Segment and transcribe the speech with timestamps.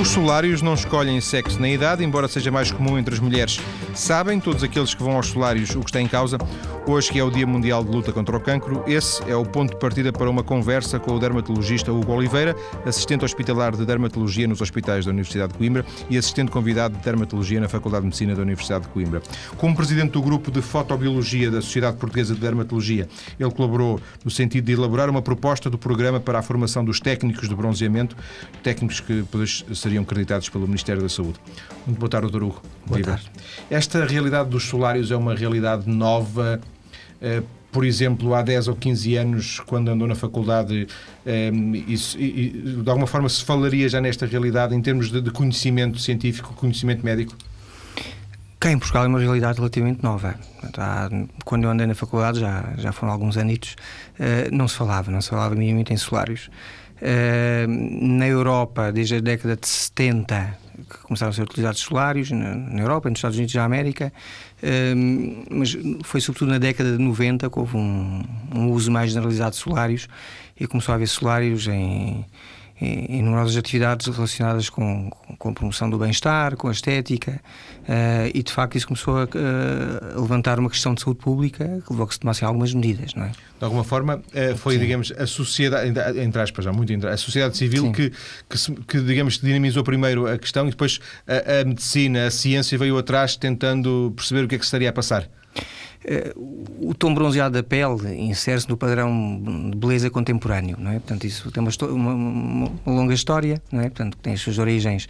[0.00, 3.60] Os solários não escolhem sexo nem idade, embora seja mais comum entre as mulheres.
[3.94, 6.38] Sabem todos aqueles que vão aos solários o que está em causa?
[6.88, 9.74] Hoje, que é o Dia Mundial de Luta contra o Cancro, esse é o ponto
[9.74, 12.56] de partida para uma conversa com o dermatologista Hugo Oliveira,
[12.86, 17.60] assistente hospitalar de dermatologia nos hospitais da Universidade de Coimbra e assistente convidado de dermatologia
[17.60, 19.20] na Faculdade de Medicina da Universidade de Coimbra.
[19.58, 23.06] Como presidente do grupo de fotobiologia da Sociedade Portuguesa de Dermatologia,
[23.38, 27.50] ele colaborou no sentido de elaborar uma proposta do programa para a formação dos técnicos
[27.50, 28.16] de bronzeamento,
[28.62, 31.38] técnicos que depois seriam acreditados pelo Ministério da Saúde.
[31.86, 32.44] Muito boa tarde, Dr.
[32.44, 32.62] Hugo.
[32.86, 33.30] Boa tarde.
[33.70, 36.58] Esta realidade dos solários é uma realidade nova.
[37.20, 40.86] Eh, por exemplo, há 10 ou 15 anos, quando andou na faculdade,
[41.26, 41.50] eh,
[41.86, 47.04] isso, de alguma forma se falaria já nesta realidade em termos de conhecimento científico, conhecimento
[47.04, 47.36] médico?
[48.58, 50.34] Cá em Portugal é uma realidade relativamente nova.
[51.44, 53.76] Quando eu andei na faculdade, já, já foram alguns anitos,
[54.18, 56.50] eh, não se falava, não se falava minimamente em solários.
[57.68, 62.80] Na Europa, desde a década de 70, que começaram a ser utilizados solários na, na
[62.80, 64.12] Europa, nos Estados Unidos da América,
[64.62, 69.52] um, mas foi sobretudo na década de 90 que houve um, um uso mais generalizado
[69.52, 70.08] de solários
[70.58, 72.24] e começou a haver solários em
[72.80, 77.40] em, numerosas atividades relacionadas com, com a promoção do bem-estar, com a estética,
[77.80, 81.90] uh, e de facto isso começou a, a, levantar uma questão de saúde pública que
[81.92, 83.28] levou a que se tomassem algumas medidas, não é?
[83.30, 84.80] De alguma forma, uh, foi, Sim.
[84.80, 88.10] digamos, a sociedade, entre aspas, já muito a sociedade civil que,
[88.48, 92.96] que, que, digamos, dinamizou primeiro a questão e depois a, a medicina, a ciência veio
[92.96, 95.28] atrás tentando perceber o que é que estaria a passar.
[96.80, 100.94] O tom bronzeado da pele insere-se no padrão de beleza contemporâneo, não é?
[100.94, 103.84] Portanto, isso tem uma, uma, uma longa história, não é?
[103.84, 105.06] Portanto, tem as suas origens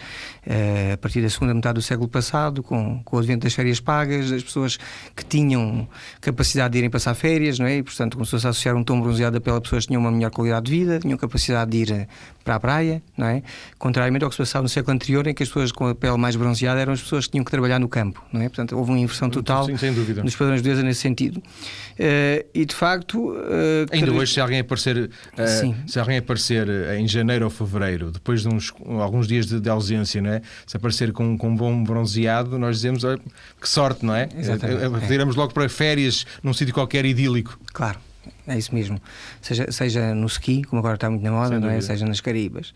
[0.46, 3.80] uh, a partir da segunda metade do século passado, com, com o advento das férias
[3.80, 4.78] pagas, das pessoas
[5.14, 5.86] que tinham
[6.20, 7.76] capacidade de irem passar férias, não é?
[7.76, 10.10] E, portanto, começou-se a associar um tom bronzeado da pele a pessoas que tinham uma
[10.10, 12.08] melhor qualidade de vida, tinham capacidade de ir
[12.48, 13.42] para a praia, não é?
[13.78, 16.16] Contrariamente ao que se passava no século anterior, em que as pessoas com a pele
[16.16, 18.48] mais bronzeada eram as pessoas que tinham que trabalhar no campo, não é?
[18.48, 20.24] Portanto, houve uma inversão total Sim, sem dúvida.
[20.24, 21.36] nos padrões de beleza nesse sentido.
[21.36, 23.32] Uh, e de facto.
[23.32, 26.66] Uh, Ainda hoje, se alguém aparecer, uh, se alguém aparecer
[26.98, 30.40] em janeiro ou fevereiro, depois de uns, alguns dias de, de ausência, não é?
[30.66, 33.20] se aparecer com, com um bom bronzeado, nós dizemos olha,
[33.60, 34.26] que sorte, não é?
[34.34, 35.06] Exatamente.
[35.06, 37.60] Tiramos logo para férias num sítio qualquer idílico.
[37.74, 38.07] Claro.
[38.46, 39.00] É isso mesmo.
[39.40, 41.80] Seja, seja no ski, como agora está muito na moda, não é?
[41.80, 42.70] seja nas Caribas.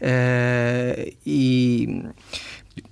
[0.00, 2.04] Uh, e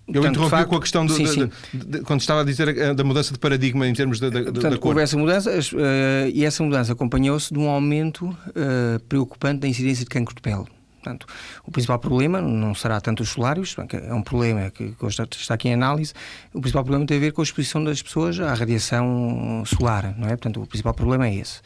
[0.09, 1.51] eu interrompi facto, com a questão do, sim, sim.
[1.73, 4.73] De, de, quando estava a dizer da mudança de paradigma em termos da, da, Portanto,
[4.73, 4.89] da cor.
[4.91, 10.05] Houve essa mudança uh, e essa mudança acompanhou-se de um aumento uh, preocupante da incidência
[10.05, 10.65] de cancro de pele.
[11.03, 11.27] Portanto,
[11.65, 14.95] o principal problema não será tanto os solários, é um problema que
[15.39, 16.13] está aqui em análise.
[16.53, 20.27] O principal problema tem a ver com a exposição das pessoas à radiação solar, não
[20.27, 20.31] é?
[20.31, 21.61] Portanto, o principal problema é esse.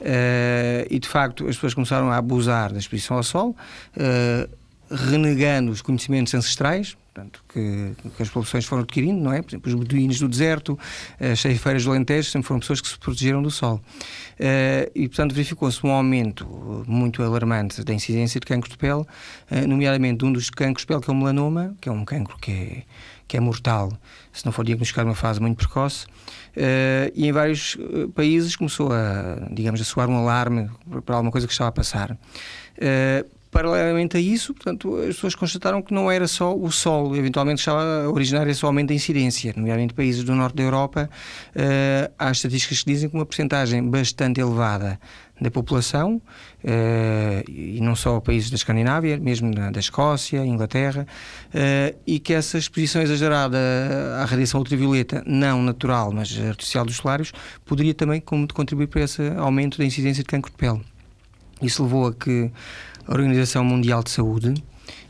[0.00, 3.56] Uh, e de facto, as pessoas começaram a abusar da exposição ao sol,
[3.96, 4.48] uh,
[4.90, 9.42] renegando os conhecimentos ancestrais, portanto, que, que, as populações foram adquirindo, não é?
[9.42, 10.78] Por exemplo, os beduínos do deserto,
[11.18, 13.76] as ceifeiras do Alentejo, sempre foram pessoas que se protegeram do sol.
[14.38, 19.66] Uh, e, portanto, verificou-se um aumento muito alarmante da incidência de cancro de pele, uh,
[19.66, 22.52] nomeadamente um dos cancros de pele, que é o melanoma, que é um cancro que
[22.52, 22.82] é,
[23.26, 23.92] que é mortal,
[24.32, 26.06] se não for diagnosticado numa fase muito precoce.
[26.56, 27.76] Uh, e em vários
[28.14, 30.70] países começou a, digamos, a soar um alarme
[31.04, 32.12] para alguma coisa que estava a passar.
[32.12, 37.60] Uh, paralelamente a isso, portanto, as pessoas constataram que não era só o sol, eventualmente
[37.60, 41.08] estava a originar esse aumento da incidência, nomeadamente países do norte da Europa.
[41.54, 45.00] Uh, há estatísticas que dizem que uma porcentagem bastante elevada
[45.40, 46.20] da população,
[46.64, 51.06] uh, e não só países da Escandinávia, mesmo da, da Escócia, Inglaterra,
[51.48, 53.56] uh, e que essa exposição exagerada
[54.20, 57.32] à radiação ultravioleta, não natural, mas artificial dos solários,
[57.64, 60.82] poderia também contribuir para esse aumento da incidência de cancro de pele.
[61.62, 62.50] Isso levou a que
[63.06, 64.54] a Organização Mundial de Saúde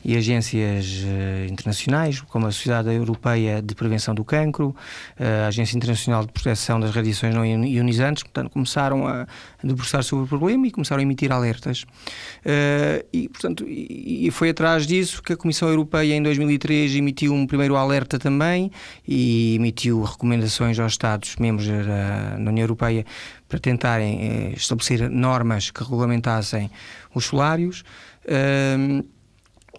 [0.05, 5.77] e agências uh, internacionais, como a Sociedade Europeia de Prevenção do Cancro, uh, a Agência
[5.77, 9.27] Internacional de Proteção das Radiações Não Ionizantes, portanto, começaram a
[9.65, 11.83] debruçar sobre o problema e começaram a emitir alertas.
[11.83, 17.35] Uh, e, portanto, e, e foi atrás disso que a Comissão Europeia, em 2003, emitiu
[17.35, 18.71] um primeiro alerta também
[19.09, 23.05] e emitiu recomendações aos Estados-membros da, da União Europeia
[23.49, 26.71] para tentarem estabelecer normas que regulamentassem
[27.15, 27.85] os solários.
[28.25, 29.07] Uh,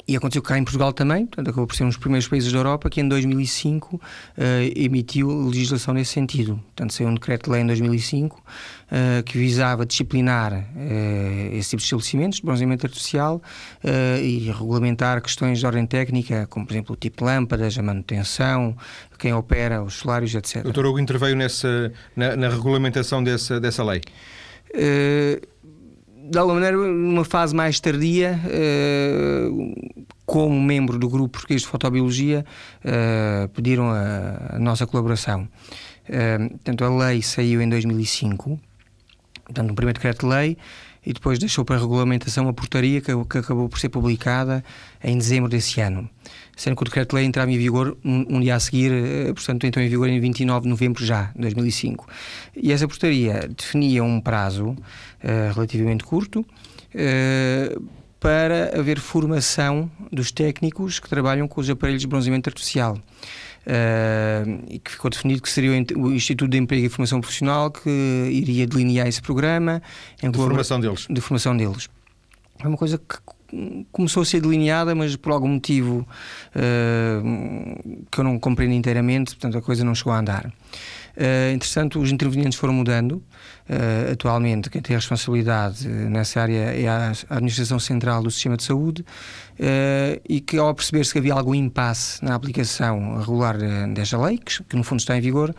[0.08, 2.58] e aconteceu cá em Portugal também, portanto, acabou por ser um dos primeiros países da
[2.58, 4.02] Europa que em 2005 uh,
[4.38, 6.56] eh, emitiu legislação nesse sentido.
[6.68, 12.40] Portanto, saiu um decreto-lei em 2005 uh, que visava disciplinar uh, esse tipo de estabelecimentos
[12.40, 13.42] de bronzeamento artificial
[14.22, 18.76] e regulamentar questões de ordem técnica, como por exemplo o tipo de lâmpadas, a manutenção,
[19.20, 20.66] quem opera, os salários, etc.
[20.66, 20.86] O Dr.
[20.86, 24.02] Hugo interveio nessa, na, na regulamentação dessa, dessa lei?
[26.30, 29.96] De alguma maneira, numa fase mais tardia, uh,
[30.26, 32.46] como membro do grupo português de fotobiologia,
[32.84, 35.48] uh, pediram a, nossa colaboração.
[36.08, 38.60] Uh, portanto, a lei saiu em 2005,
[39.46, 40.58] portanto, um primeiro decreto-lei,
[41.06, 44.62] e depois deixou para regulamentação a portaria que, acabou por ser publicada
[45.02, 46.10] em dezembro desse ano.
[46.58, 49.86] Sendo que o decreto-lei entrava em vigor um, um, dia a seguir, uh, portanto, entrou
[49.86, 52.06] em vigor em 29 de novembro já, de 2005.
[52.56, 54.76] E essa portaria definia um prazo
[55.54, 56.46] relativamente curto
[58.20, 62.98] para haver formação dos técnicos que trabalham com os aparelhos de bronzeamento artificial.
[63.68, 67.90] Uh, e que ficou definido que seria o Instituto de Emprego e Formação Profissional que
[68.32, 69.82] iria delinear esse programa.
[70.24, 71.06] Em de formação deles.
[71.10, 71.90] De formação deles.
[72.60, 73.18] É uma coisa que
[73.92, 76.08] começou a ser delineada, mas por algum motivo
[76.56, 80.52] uh, que eu não compreendo inteiramente, portanto a coisa não chegou a andar.
[81.18, 83.14] Uh, entretanto, os intervenientes foram mudando.
[83.68, 88.64] Uh, atualmente, quem tem a responsabilidade nessa área é a Administração Central do Sistema de
[88.64, 93.58] Saúde uh, e que, ao perceber-se que havia algum impasse na aplicação regular
[93.94, 95.56] desta lei, que, que, no fundo está em vigor,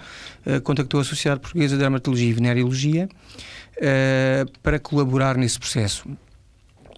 [0.62, 3.08] contactou a Sociedade Portuguesa de Dermatologia e Venereologia
[4.62, 6.08] para colaborar nesse processo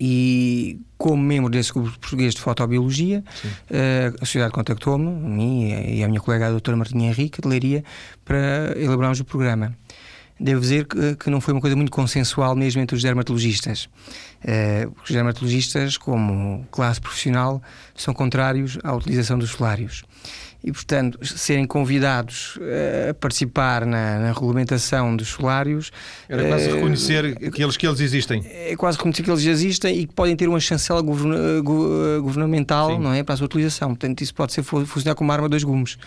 [0.00, 3.23] e como membro desse grupo português de fotobiologia,
[3.70, 7.49] uh, a sociedade contactou-me, a mim e a minha colega a doutora Martinha Henrique, de
[7.49, 7.85] Leiria,
[8.25, 9.76] para elaborarmos o programa.
[10.43, 13.91] Devo dizer que, que, não foi uma coisa muito consensual mesmo entre os dermatologistas.
[14.43, 17.62] Uh, os dermatologistas, como classe profissional,
[17.94, 20.02] são contrários à utilização dos solários
[20.62, 22.59] e, portanto, serem convidados
[23.09, 25.91] a participar na, na regulamentação dos solários.
[26.29, 28.43] Era quase uh, reconhecer que eles, que eles existem.
[28.47, 31.61] É quase reconhecer que eles existem e que podem ter uma chancela governa,
[32.21, 33.89] governamental não é, para a sua utilização.
[33.89, 35.99] Portanto, isso pode ser funcionar como arma de dois gumes.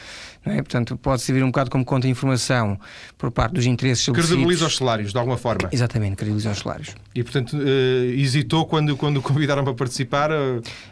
[0.46, 0.58] Não é?
[0.58, 2.78] Portanto, pode servir um bocado como contra-informação
[3.18, 5.70] por parte dos interesses Credibiliza os salários, de alguma forma.
[5.72, 6.90] Exatamente, credibiliza os salários.
[7.16, 7.58] E, portanto,
[8.16, 10.32] hesitou quando, quando o convidaram para participar?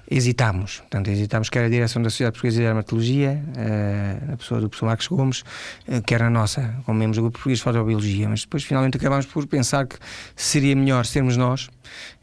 [0.09, 0.77] Hesitámos.
[0.77, 4.85] Portanto, hesitámos quer a direção da Sociedade Portuguesa de Dermatologia, uh, a pessoa do professor
[4.85, 5.43] Marcos Gomes,
[5.87, 8.29] uh, quer a nossa, como membros do Grupo Português de Fotobiologia.
[8.29, 9.97] Mas depois, finalmente, acabámos por pensar que
[10.35, 11.69] seria melhor sermos nós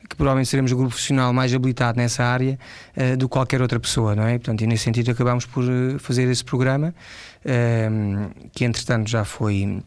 [0.09, 2.59] que provavelmente seremos o grupo profissional mais habilitado nessa área
[2.97, 4.39] uh, do que qualquer outra pessoa, não é?
[4.39, 5.65] Portanto, e nesse sentido acabámos por
[5.99, 6.95] fazer esse programa,
[8.53, 9.83] que entretanto já foi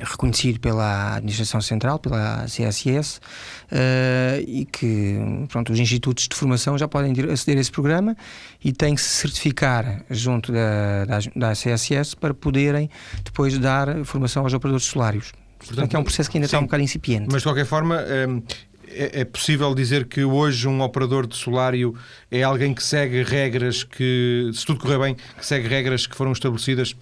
[0.00, 6.88] reconhecido pela Administração Central, pela CSS, uh, e que pronto, os institutos de formação já
[6.88, 8.16] podem aceder a esse programa
[8.64, 12.88] e têm que se certificar junto da, da, da CSS para poderem
[13.24, 15.32] depois dar formação aos operadores solários.
[15.58, 17.28] Portanto, Portanto é um processo que ainda sim, está um bocado incipiente.
[17.30, 18.02] Mas de qualquer forma,
[18.92, 21.94] é, é, possível dizer que hoje um operador de solário
[22.30, 26.32] é alguém que segue regras que, se tudo correr bem, que segue regras que foram
[26.32, 26.96] estabelecidas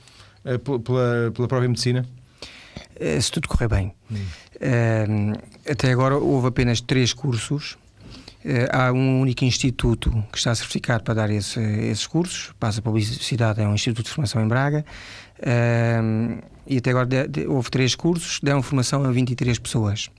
[0.45, 2.05] uh, pela, pela própria medicina?
[3.01, 3.95] Uh, se tudo correr bem.
[4.11, 4.17] Hum.
[4.57, 7.79] Uh, até agora houve apenas três cursos.
[8.73, 12.53] há um único instituto que está certificado para dar esse, esses cursos.
[12.59, 14.85] Passa a publicidade, é um instituto de formação em Braga.
[16.69, 20.11] E até agora de, de, houve três cursos, deram formação a 23 pessoas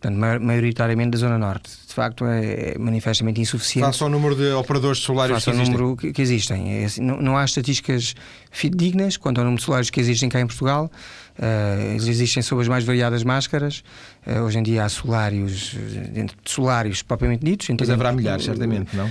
[0.00, 1.70] portanto, maioritariamente da Zona Norte.
[1.86, 3.84] De facto, é manifestamente insuficiente.
[3.84, 5.78] Face ao número de operadores de solários Face que existem.
[5.78, 6.82] número que, que existem.
[6.82, 8.14] É assim, não, não, há estatísticas
[8.50, 10.90] fidedignas quanto ao número de solários que existem cá em Portugal.
[11.38, 13.82] Uh, eles existem sob as mais variadas máscaras.
[14.26, 15.74] Uh, hoje em dia há solários,
[16.12, 17.68] dentro de solários propriamente ditos.
[17.78, 19.10] Mas haverá milhares, certamente, não?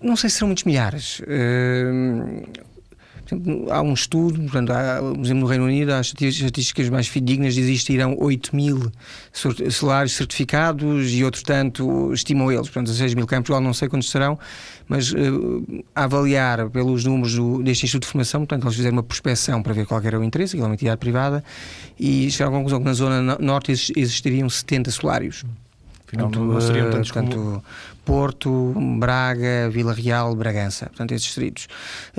[0.00, 1.20] Não sei se serão muitos milhares.
[1.20, 2.46] Uh,
[3.70, 8.16] há um estudo, portanto, há, por exemplo, no Reino Unido, há estatísticas mais fidedignas, existirão
[8.18, 8.92] 8 mil
[9.70, 13.26] salários certificados e outro tanto estimam eles, portanto, 6 mil.
[13.26, 14.38] Cá em Portugal não sei quantos serão,
[14.88, 19.02] mas uh, a avaliar pelos números do, deste Instituto de Formação, portanto, eles fizeram uma
[19.02, 21.44] prospecção para ver qual era o interesse, aquilo é uma entidade privada,
[21.98, 25.44] e chegaram à conclusão que na zona norte existiriam 70 salários.
[26.06, 27.64] Afinal, portanto, não seriam tantos portanto, como...
[28.04, 31.68] Porto, Braga, Vila Real, Bragança, portanto, esses distritos.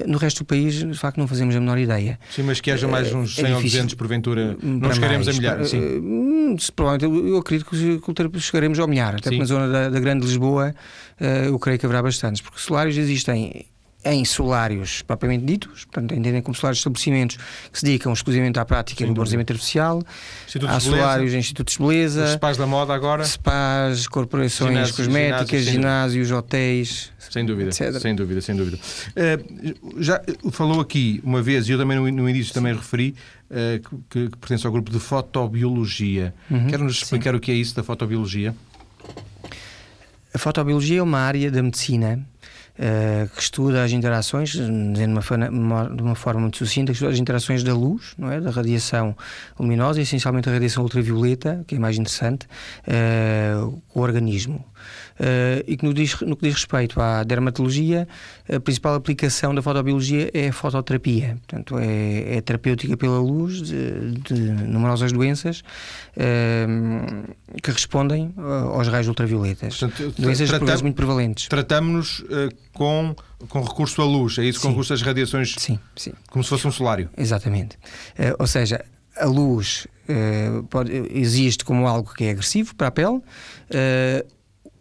[0.06, 2.20] No resto do país, de facto, não fazemos a menor ideia.
[2.30, 5.34] Sim, mas que haja mais eh, uns 100 é ou 200 porventura, não chegaremos a
[5.34, 5.66] milhar.
[5.66, 5.82] Sim.
[5.82, 10.74] Hum, provavelmente, eu acredito que chegaremos ao milhar, até na zona da, da Grande Lisboa,
[11.20, 13.66] eh, eu creio que haverá bastantes, porque salários existem
[14.06, 17.38] em solários propriamente ditos, portanto, entendem como solários de estabelecimentos
[17.72, 20.04] que se dedicam exclusivamente à prática do bronzeamento artificial,
[20.68, 25.64] há solários em institutos de beleza, os spas da moda agora, spas, corporações ginásios, cosméticas,
[25.64, 28.00] ginásios, ginásios hotéis, sem dúvida, etc.
[28.00, 28.78] sem dúvida, sem dúvida.
[28.78, 33.16] Uh, já falou aqui uma vez, e eu também no, no início também referi,
[33.50, 36.34] uh, que, que, pertence ao grupo de fotobiologia.
[36.50, 37.38] Uhum, Quer-nos explicar sim.
[37.38, 38.54] o que é isso da fotobiologia?
[40.34, 42.24] A fotobiologia é uma área da medicina
[42.78, 47.12] uh, que estuda as interações, dizendo de uma, de uma forma muito sucinta, que estuda
[47.12, 48.40] as interações da luz, não é?
[48.40, 49.16] da radiação
[49.60, 52.48] luminosa, essencialmente a radiação ultravioleta, que é mais interessante,
[52.88, 54.66] uh, com o organismo.
[55.14, 58.08] Uh, e que no, diz, no que diz respeito à dermatologia,
[58.52, 61.38] a principal aplicação da fotobiologia é a fototerapia.
[61.48, 65.64] Portanto, é, é terapêutica pela luz de, de numerosas doenças
[66.18, 68.34] uh, que respondem
[68.74, 69.78] aos raios ultravioletas.
[69.78, 71.48] Portanto, doenças tratam, muito prevalentes.
[71.48, 73.16] Tratamos-nos uh, com,
[73.48, 74.60] com recurso à luz, é isso?
[74.60, 74.64] Sim.
[74.64, 75.56] Com recurso às radiações?
[75.58, 76.14] Sim, sim.
[76.30, 77.10] Como se fosse um solário?
[77.16, 77.78] Exatamente.
[78.40, 78.84] ou seja,
[79.16, 79.88] a luz
[80.70, 83.22] pode, existe como algo que é agressivo para a pele.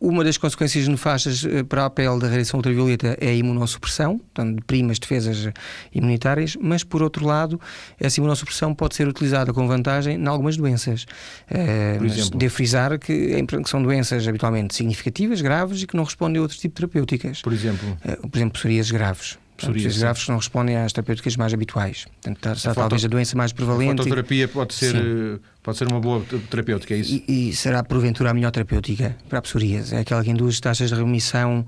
[0.05, 4.57] Uma das consequências nefastas eh, para a pele da radiação ultravioleta é a imunossupressão, portanto,
[4.57, 5.49] deprime as defesas
[5.95, 7.61] imunitárias, mas por outro lado,
[8.01, 11.05] essa imunossupressão pode ser utilizada com vantagem em algumas doenças.
[11.49, 12.37] Uh, por exemplo?
[12.37, 16.59] Devo frisar que, que, são doenças habitualmente significativas, graves e que não respondem a outro
[16.59, 17.41] tipo de terapêuticas.
[17.41, 17.97] Por exemplo?
[18.05, 19.39] Uh, por exemplo, psorias graves.
[19.57, 22.07] Psorias graves não respondem às terapêuticas mais habituais.
[22.21, 24.01] Portanto, talvez a doença mais prevalente.
[24.01, 27.23] A fototerapia pode ser, eh, pode ser uma boa terapêutica, é isso?
[27.29, 29.93] E, e, será porventura a melhor terapêutica para a psorias.
[29.93, 31.65] É aquela que induz taxas de remissão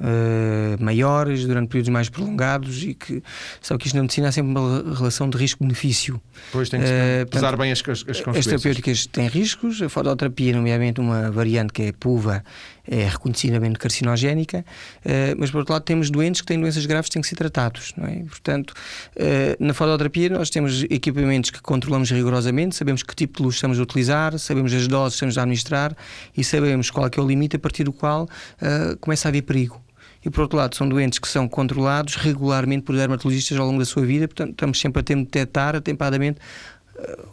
[0.00, 3.22] uh, maiores durante períodos mais prolongados e que
[3.60, 6.20] sabe que isto na medicina há sempre uma relação de risco-benefício.
[6.50, 8.36] Pois tem que uh, pesar portanto, bem as, as consequências.
[8.36, 12.42] As terapêuticas têm riscos, a fototerapia, nomeadamente uma variante que é PUVA,
[12.88, 14.64] é reconhecidamente carcinogénica,
[15.04, 17.36] uh, mas por outro lado temos doentes que têm doenças graves que têm que ser
[17.36, 17.92] tratados.
[17.96, 18.24] Não é?
[18.24, 18.72] Portanto,
[19.16, 23.82] uh, na fototerapia nós temos equipamentos que controlamos rigorosamente, sabemos que tipo luz estamos a
[23.82, 25.96] utilizar, sabemos as doses que estamos a administrar
[26.36, 29.42] e sabemos qual é, é o limite a partir do qual uh, começa a haver
[29.42, 29.80] perigo.
[30.24, 33.84] E por outro lado são doentes que são controlados regularmente por dermatologistas ao longo da
[33.84, 36.40] sua vida, portanto estamos sempre a ter de detectar atempadamente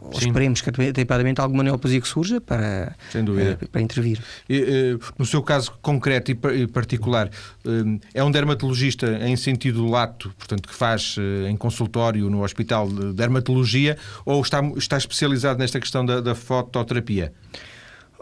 [0.01, 4.19] ou esperemos que atempadamente alguma neoplasia que surja para, uh, para intervir.
[4.49, 4.59] E,
[4.93, 7.29] uh, no seu caso concreto e particular,
[8.13, 11.15] é um dermatologista em sentido lato, portanto, que faz
[11.49, 17.33] em consultório no hospital de dermatologia, ou está, está especializado nesta questão da, da fototerapia?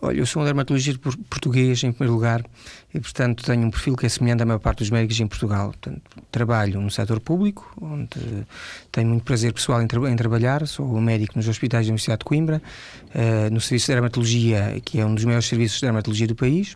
[0.04, 2.44] Olha, eu sou um dermatologista português, em primeiro lugar,
[2.92, 5.68] e, portanto, tenho um perfil que é semelhante à maior parte dos médicos em Portugal.
[5.68, 8.10] Portanto, trabalho no setor público, onde
[8.92, 10.66] tenho muito prazer pessoal em, tra em trabalhar.
[10.68, 12.60] Sou médico nos hospitais da Universidade de Coimbra,
[13.14, 16.76] uh, no Serviço de Dermatologia, que é um dos maiores serviços de dermatologia do país.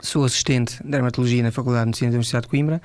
[0.00, 2.82] Sou assistente de dermatologia na Faculdade de Medicina da Universidade de Coimbra,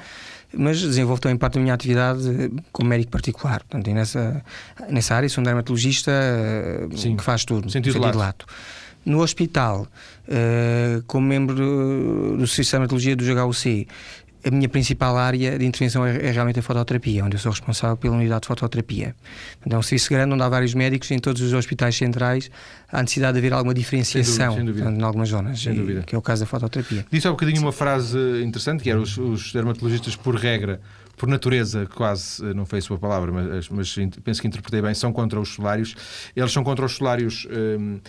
[0.53, 3.61] mas desenvolvo também parte da minha atividade como médico particular.
[3.61, 4.43] Portanto, nessa,
[4.89, 6.11] nessa área sou um dermatologista
[6.85, 8.17] uh, que faz tudo, sentido, sentido lato.
[8.17, 8.45] lato.
[9.05, 9.87] No hospital,
[10.27, 13.87] uh, como membro do Serviço de Dermatologia do HUC,
[14.43, 17.97] a minha principal área de intervenção é, é, realmente a fototerapia, onde eu sou responsável
[17.97, 19.15] pela unidade de fototerapia.
[19.65, 22.49] Então, é um serviço grande onde há vários médicos em todos os hospitais centrais.
[22.91, 25.01] Há necessidade de haver alguma diferenciação sem dúvida, sem dúvida.
[25.01, 26.03] em algumas zonas, sem dúvida.
[26.03, 27.05] que é o caso da fototerapia.
[27.11, 30.79] Disse há um bocadinho uma frase interessante, que era os, os dermatologistas, por regra,
[31.17, 35.11] por natureza, quase, não foi a sua palavra, mas, mas penso que interpretei bem, são
[35.11, 35.93] contra os solários.
[36.33, 37.45] Eles são contra os solários.
[37.51, 37.99] Hum,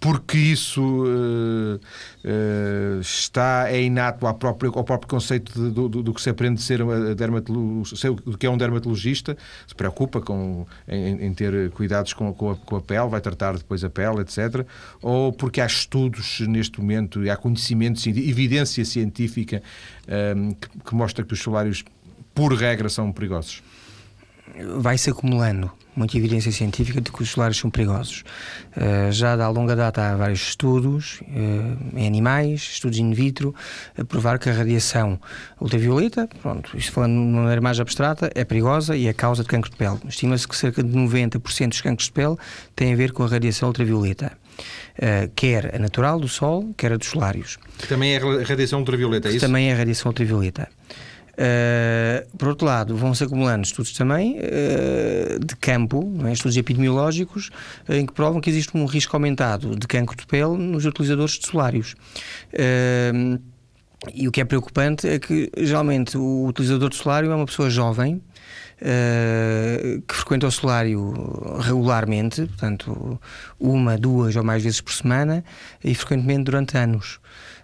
[0.00, 6.14] porque isso uh, uh, está é inato ao próprio, ao próprio conceito de, do, do,
[6.14, 11.34] que se aprende de ser do que é um dermatologista, se preocupa com, em, em
[11.34, 14.66] ter cuidados com, com, a, com, a, pele, vai tratar depois a pele, etc.
[15.00, 19.62] Ou porque há estudos neste momento e há conhecimento, evidência científica
[20.36, 21.84] um, eh, que, que mostra que os solários,
[22.34, 23.62] por regra, são perigosos
[24.78, 25.70] vai-se acumulando
[26.00, 28.24] muita evidência científica de que os solares são perigosos.
[28.74, 33.54] Uh, já há longa data há vários estudos uh, em animais, estudos in vitro,
[33.96, 35.20] a provar que a radiação
[35.60, 39.48] ultravioleta, pronto, isto falando de uma maneira mais abstrata, é perigosa e é causa de
[39.48, 39.98] cancro de pele.
[40.08, 42.36] Estima-se que cerca de 90% dos cancros de pele
[42.74, 44.32] têm a ver com a radiação ultravioleta.
[44.98, 47.58] Uh, quer a natural do Sol, quer a dos solários.
[47.78, 49.40] Que também é radiação ultravioleta, é isso?
[49.40, 50.68] Também é radiação ultravioleta.
[51.40, 56.32] Uh, por outro lado, vão-se acumulando estudos também uh, de campo, é?
[56.32, 57.50] estudos epidemiológicos,
[57.88, 61.38] uh, em que provam que existe um risco aumentado de cancro de pele nos utilizadores
[61.38, 61.94] de solários.
[64.14, 67.70] e o que é preocupante é que, geralmente, o utilizador de solário é uma pessoa
[67.70, 68.22] jovem,
[70.08, 71.12] que frequenta o solário
[71.60, 73.20] regularmente, portanto,
[73.58, 75.44] uma, duas ou mais vezes por semana
[75.84, 77.20] e frequentemente durante anos.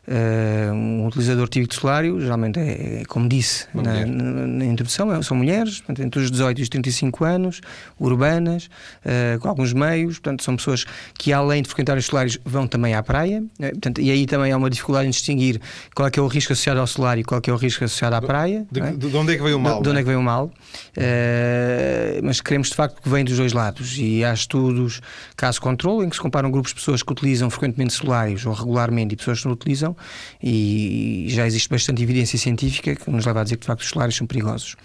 [0.08, 5.12] Uh, um utilizador típico de solário, geralmente é, é como disse na, na, na, introdução,
[5.12, 7.60] é, são mulheres, portanto, entre os 18 e os 35 anos,
[7.98, 8.66] urbanas,
[9.04, 10.84] uh, com alguns meios, portanto, são pessoas
[11.18, 14.52] que além de frequentar os solários vão também à praia, uh, portanto, e aí também
[14.52, 15.60] há uma dificuldade em distinguir
[15.92, 17.56] qual é que é o risco associado ao solário e qual é que é o
[17.56, 18.64] risco associado à praia.
[18.70, 18.92] De, é?
[18.92, 19.78] de onde é que veio o mal?
[19.78, 20.52] De, de onde é que veio o mal?
[20.96, 25.00] Uh, mas queremos de facto que venha dos dois lados e há estudos,
[25.36, 29.14] caso controle, em que se comparam grupos de pessoas que utilizam frequentemente solários ou regularmente
[29.14, 29.95] e pessoas que não utilizam
[30.42, 33.88] e já existe bastante evidência científica que nos leva a dizer que de facto os
[33.88, 34.76] solários são perigosos.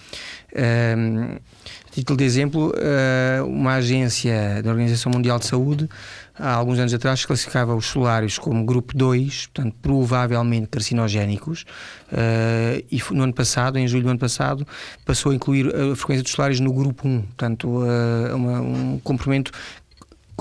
[0.52, 1.40] Uh,
[1.92, 5.90] título de exemplo, uh, uma agência da Organização Mundial de Saúde
[6.38, 11.66] há alguns anos atrás classificava os solários como grupo 2, portanto, provavelmente carcinogénicos,
[12.12, 14.66] uh, e no ano passado, em julho do ano passado,
[15.06, 19.52] passou a incluir a frequência dos solários no grupo 1, portanto, uh, uma, um comprimento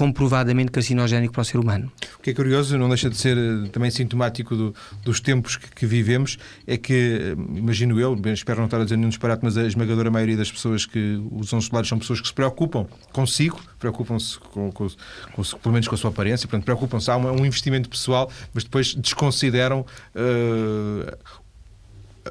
[0.01, 1.93] comprovadamente carcinogénico para o ser humano.
[2.19, 5.71] O que é curioso, não deixa de ser eh, também sintomático do, dos tempos que,
[5.73, 9.67] que, vivemos, é que, imagino eu, espero não estar a dizer nenhum disparate, mas a
[9.67, 14.73] esmagadora maioria das pessoas que usam solares são pessoas que se preocupam consigo, preocupam-se com,
[14.73, 14.89] com,
[15.35, 18.65] com, pelo menos com a sua aparência, portanto, preocupam-se, há um, um, investimento pessoal, mas
[18.65, 19.81] depois desconsideram
[20.15, 21.15] uh,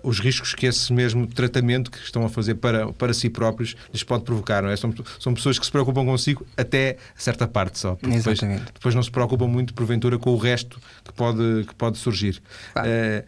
[0.03, 4.03] os riscos que esse mesmo tratamento que estão a fazer para, para si próprios lhes
[4.03, 4.61] pode provocar.
[4.61, 4.75] Não é?
[4.75, 7.97] são, são pessoas que se preocupam consigo até certa parte só.
[8.01, 8.39] Depois,
[8.73, 12.41] depois, não se preocupam muito, porventura, com o resto que pode, que pode surgir.
[12.75, 12.83] Ah.
[12.83, 13.25] Uh,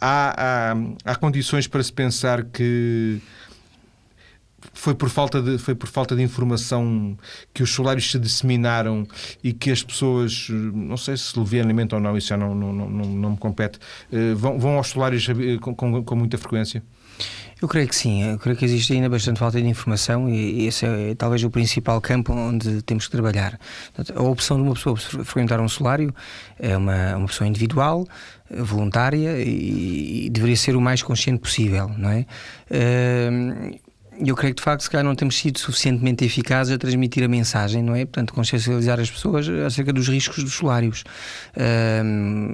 [0.00, 3.20] há, há, há condições para se pensar que
[4.72, 7.16] foi por falta de foi por falta de informação
[7.52, 9.06] que os solários se disseminaram
[9.42, 12.88] e que as pessoas não sei se levianamente ou não isso já não não, não,
[12.88, 13.78] não me compete
[14.12, 16.82] eh, vão, vão aos solários eh, com, com, com muita frequência
[17.62, 20.84] eu creio que sim, eu creio que existe ainda bastante falta de informação e esse
[20.84, 23.58] é talvez o principal campo onde temos que trabalhar.
[24.14, 26.14] A opção de uma pessoa frequentar um solário
[26.58, 28.06] é uma, uma opção individual,
[28.50, 32.26] voluntária e, e deveria ser o mais consciente possível, não é?
[34.26, 37.28] Eu creio que de facto se calhar não temos sido suficientemente eficazes a transmitir a
[37.28, 38.06] mensagem, não é?
[38.06, 41.04] Portanto, consciencializar as pessoas acerca dos riscos dos solários.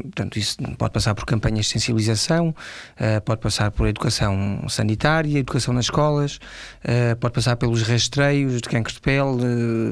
[0.03, 5.73] Portanto, isso pode passar por campanhas de sensibilização, uh, pode passar por educação sanitária, educação
[5.73, 6.37] nas escolas,
[6.85, 9.45] uh, pode passar pelos rastreios de cancro de pele,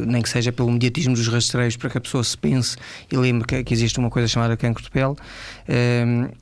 [0.06, 2.76] nem que seja pelo mediatismo dos rastreios para que a pessoa se pense
[3.10, 5.14] e lembre que, que existe uma coisa chamada cancro de pele.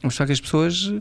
[0.02, 0.92] mostrar que as pessoas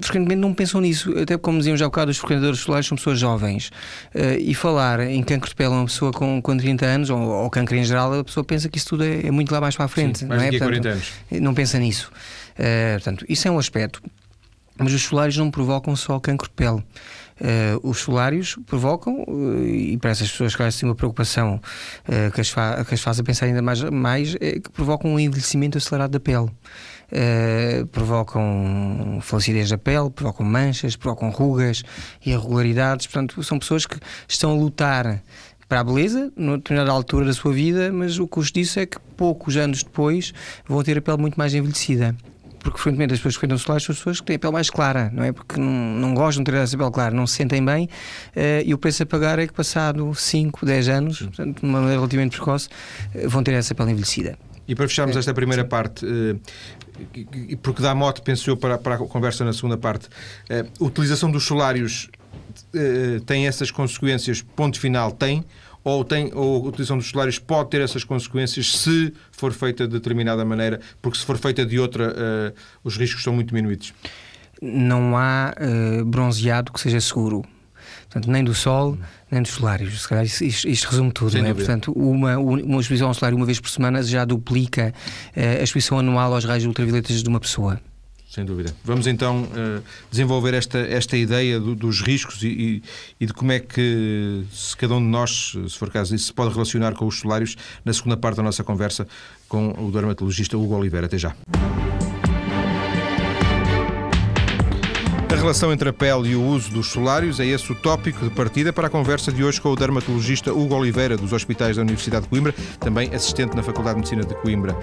[0.00, 3.18] frequentemente não pensam nisso, até como diziam já um bocado, os frequentadores solares são pessoas
[3.18, 3.68] jovens.
[4.14, 7.20] Uh, e falar em cancro de pele a uma pessoa com, com 30 anos, ou,
[7.20, 9.76] ou cancro em geral, a pessoa pensa que isso tudo é, é muito lá mais
[9.76, 10.20] para a frente.
[10.20, 10.50] Sim, mais não é?
[10.50, 11.12] Portanto, 40 anos.
[11.30, 12.10] Não pensa nisso.
[12.58, 14.02] Uh, portanto, isso é um aspecto.
[14.78, 16.82] Mas os solários não provocam só cancro de pele.
[17.40, 21.60] Uh, os solários provocam, uh, e para essas pessoas que têm uma preocupação
[22.08, 25.20] uh, que, as que as faz a pensar ainda mais, mais é que provocam um
[25.20, 26.50] envelhecimento acelerado da pele.
[27.92, 31.82] Provocam flacidez da pele, provocam manchas, provocam rugas,
[32.24, 33.06] irregularidades.
[33.06, 35.22] Portanto, são pessoas que estão a lutar
[35.68, 38.98] para a beleza, numa determinada altura da sua vida, mas o custo disso é que
[39.16, 40.32] poucos anos depois
[40.66, 42.16] vão ter a pele muito mais envelhecida
[42.58, 44.70] porque frequentemente as pessoas que frequentam solares são as pessoas que têm a pele mais
[44.70, 45.32] clara, não é?
[45.32, 48.74] Porque não, não gostam de ter essa pele clara, não se sentem bem uh, e
[48.74, 52.36] o preço a pagar é que passado 5, 10 anos, portanto, de uma maneira relativamente
[52.36, 52.68] precoce,
[53.14, 54.36] uh, vão ter essa pele envelhecida.
[54.68, 56.38] E para fecharmos esta primeira parte, uh,
[57.62, 60.08] porque dá mote, penso eu, para, para a conversa na segunda parte,
[60.50, 62.08] a utilização dos solários
[63.24, 65.44] tem essas consequências, ponto final, tem,
[65.82, 69.92] ou, tem, ou a utilização dos salários pode ter essas consequências se for feita de
[69.92, 72.52] determinada maneira, porque se for feita de outra,
[72.84, 73.94] os riscos são muito diminuídos?
[74.60, 77.44] Não há uh, bronzeado que seja seguro.
[78.10, 78.98] Portanto, nem do sol, hum.
[79.30, 80.02] nem dos solários.
[80.02, 81.32] Se calhar isto, isto resume tudo.
[81.32, 81.54] Sem não é?
[81.54, 84.94] Portanto, uma, uma exposição ao solário uma vez por semana já duplica
[85.36, 87.80] uh, a exposição anual aos raios ultravioletas de uma pessoa.
[88.28, 88.74] Sem dúvida.
[88.84, 92.82] Vamos então eh, desenvolver esta, esta ideia do, dos riscos e,
[93.18, 96.52] e, de como é que, se cada um de nós, se for caso, se pode
[96.52, 99.08] relacionar com os solários na segunda parte da nossa conversa
[99.48, 101.06] com o dermatologista Hugo Oliveira.
[101.06, 101.34] Até já.
[105.48, 108.70] Relação entre a pele e o uso dos solários é esse o tópico de partida
[108.70, 112.28] para a conversa de hoje com o dermatologista Hugo Oliveira, dos Hospitais da Universidade de
[112.28, 114.76] Coimbra, também assistente na Faculdade de Medicina de Coimbra.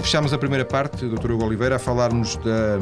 [0.00, 1.32] Fechamos a primeira parte, Dr.
[1.32, 2.78] Hugo Oliveira, a falar-nos da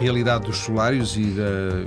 [0.00, 1.84] realidade dos solários e da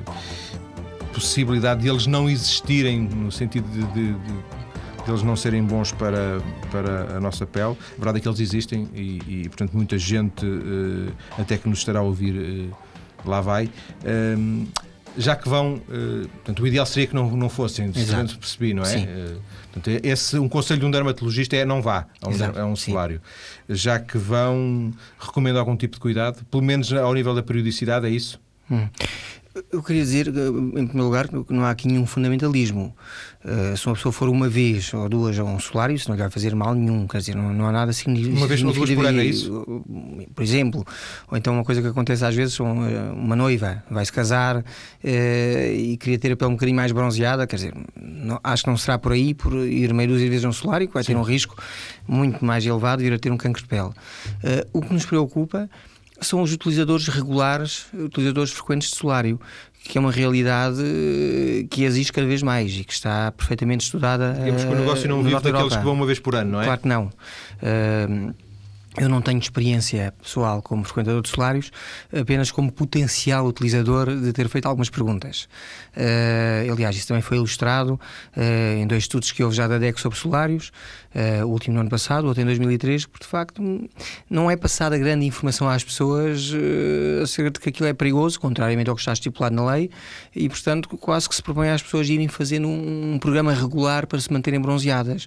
[1.11, 6.39] possibilidade de eles não existirem no sentido de, de, de eles não serem bons para,
[6.71, 7.75] para a nossa pele.
[7.93, 11.79] A verdade é que eles existem e, e portanto, muita gente, uh, até que nos
[11.79, 12.88] estará a ouvir, uh,
[13.27, 13.69] lá vai.
[14.05, 14.67] Um,
[15.17, 18.83] já que vão, uh, portanto, o ideal seria que não, não fossem, se percebi, não
[18.83, 18.97] é?
[18.97, 19.41] Uh,
[19.73, 23.21] portanto, esse, um conselho de um dermatologista é não vá a um, a um solário.
[23.67, 28.09] Já que vão, recomendo algum tipo de cuidado, pelo menos ao nível da periodicidade, é
[28.09, 28.39] isso?
[28.71, 28.87] Hum.
[29.71, 32.95] Eu queria dizer, em primeiro lugar, que não há aqui nenhum fundamentalismo.
[33.43, 36.21] Uh, se uma pessoa for uma vez ou duas a um solário, isso não lhe
[36.21, 38.37] vai fazer mal nenhum, quer dizer, não, não há nada significativo.
[38.37, 39.65] Uma vez ou duas por ano, é isso?
[40.35, 40.85] Por exemplo,
[41.31, 44.63] ou então uma coisa que acontece às vezes, uma noiva vai se casar uh,
[45.03, 48.77] e queria ter a pele um bocadinho mais bronzeada, quer dizer, não, acho que não
[48.77, 51.13] será por aí, por ir meia dúzia de vezes a um solário, que vai Sim.
[51.13, 51.55] ter um risco
[52.07, 53.89] muito mais elevado de vir a ter um cancro de pele.
[53.89, 55.69] Uh, o que nos preocupa
[56.21, 59.39] são os utilizadores regulares, utilizadores frequentes de solário,
[59.83, 64.33] que é uma realidade eh, que existe cada vez mais e que está perfeitamente estudada.
[64.33, 66.61] Digamos que o negócio não eh, vive daqueles que vão uma vez por ano, não
[66.61, 66.65] é?
[66.65, 67.05] Claro que não.
[67.05, 68.33] Uh,
[68.99, 71.71] eu não tenho experiência pessoal como frequentador de solários,
[72.13, 75.47] apenas como potencial utilizador de ter feito algumas perguntas.
[75.95, 77.93] Uh, aliás, isso também foi ilustrado
[78.35, 80.71] uh, em dois estudos que houve já da DEC sobre solários,
[81.15, 83.89] uh, o último no ano passado, outro em 2003, porque de facto
[84.29, 86.51] não é passada grande informação às pessoas
[87.23, 89.89] acerca de que aquilo é perigoso, contrariamente ao que está estipulado na lei,
[90.35, 94.19] e portanto quase que se propõe às pessoas irem fazendo um, um programa regular para
[94.19, 95.25] se manterem bronzeadas.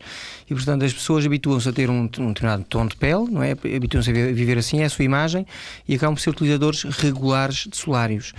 [0.49, 3.55] E portanto as pessoas habituam-se a ter um, um determinado tom de pele, não é?
[3.75, 5.47] Habituam-se a viver assim, é a sua imagem,
[5.87, 8.33] e acabam por ser utilizadores regulares de solários.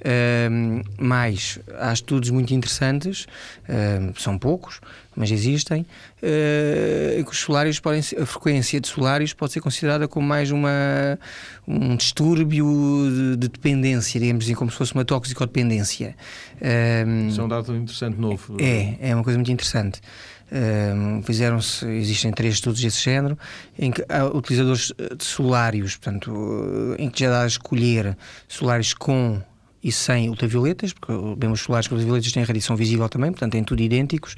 [0.00, 3.26] Uh, mais, há estudos muito interessantes,
[4.16, 4.80] são poucos,
[5.14, 10.26] mas existem, uh, que os solários podem a frequência de solários pode ser considerada como
[10.26, 11.18] mais uma,
[11.68, 12.66] um distúrbio
[13.10, 16.16] de, de dependência, digamos assim, como se fosse uma toxicodependência.
[17.28, 18.56] Isso é um dado interessante novo.
[18.58, 20.00] É, é uma coisa muito interessante.
[20.52, 23.38] Um, Fizeram-se, existem três estudos desse género,
[23.78, 28.16] em que há utilizadores de solários, portanto, em que já dá a escolher
[28.48, 29.40] solários com
[29.82, 33.64] e sem ultravioletas, porque bem os solares com ultravioletas têm radiação visível também, portanto têm
[33.64, 34.36] tudo idênticos,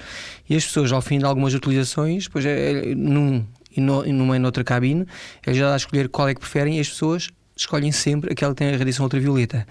[0.49, 3.45] e as pessoas, ao fim de algumas utilizações, depois é, é, num
[3.77, 5.07] e, no, numa e noutra cabine,
[5.47, 8.53] eles já dá a escolher qual é que preferem e as pessoas escolhem sempre aquela
[8.55, 9.67] que tem a radiação ultravioleta.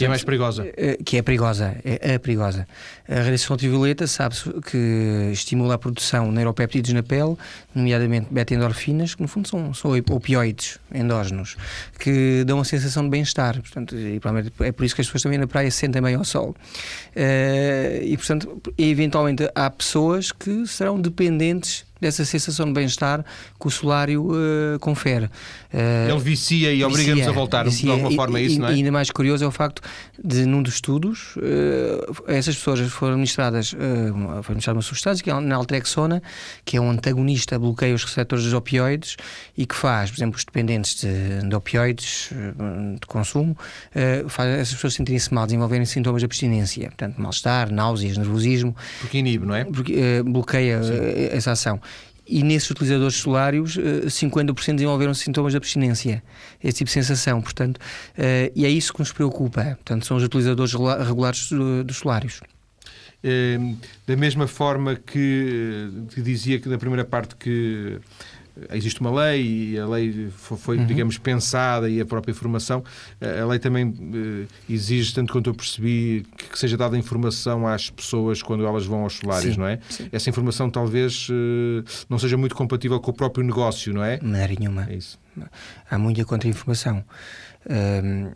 [0.00, 0.66] Que é mais perigosa.
[0.76, 2.66] Eh, que é perigosa, é a perigosa.
[3.08, 7.36] A radiação ultravioleta sabe-se que estimula a produção de neuropéptidos na pele,
[7.74, 11.56] nomeadamente beta-endorfinas, que no fundo são, são opioides endógenos,
[11.98, 13.60] que dão a sensação de bem-estar.
[13.60, 14.18] Portanto, e,
[14.60, 16.50] é por isso que as pessoas também na praia se sentem bem ao sol.
[17.14, 23.24] Uh, e, portanto, eventualmente há pessoas que serão dependentes dessa sensação de bem-estar
[23.60, 25.26] que o solário uh, confere.
[25.26, 28.72] Uh, Ele vicia e obriga-nos a voltar vicia, de alguma forma, é isso, não é?
[28.72, 29.82] E ainda mais curioso é o facto
[30.22, 35.30] de, num dos estudos, uh, essas pessoas foram administradas, uh, foi administrada uma substância que
[35.30, 36.22] é a naltrexona,
[36.64, 39.16] que é um antagonista, bloqueia os receptores dos opioides
[39.56, 42.30] e que faz, por exemplo, os dependentes de, de opioides
[43.00, 43.56] de consumo,
[44.28, 48.74] faz essas pessoas sentirem-se mal, desenvolverem sintomas de abstinência, portanto, mal-estar, náuseas, nervosismo.
[49.00, 49.64] Porque inibe, não é?
[49.64, 50.80] Porque bloqueia
[51.32, 51.80] essa ação
[52.30, 56.22] e nesses utilizadores solários 50% eh, desenvolveram sintomas de abstinência,
[56.62, 57.80] esse tipo de sensação, portanto,
[58.16, 61.50] eh, e é isso que nos preocupa, portanto, são os utilizadores regulares
[61.84, 62.40] dos solários.
[64.06, 68.00] Da mesma forma que, que dizia que na primeira parte que
[68.72, 70.86] existe uma lei e a lei foi, uhum.
[70.86, 72.82] digamos, pensada e a própria informação.
[73.20, 78.42] A lei também uh, exige, tanto quanto eu percebi, que, seja dada informação às pessoas
[78.42, 79.78] quando elas vão aos solares, não é?
[79.88, 80.08] Sim.
[80.12, 84.18] Essa informação talvez uh, não seja muito compatível com o próprio negócio, não é?
[84.22, 84.86] Não era nenhuma.
[84.90, 85.18] É isso.
[85.90, 87.04] Há muita contra-informação.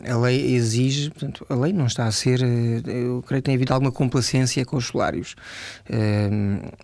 [0.07, 3.55] A lei exige, portanto, a lei não está a ser, eh, eu creio que tem
[3.55, 5.35] havido alguma complacência com os salários.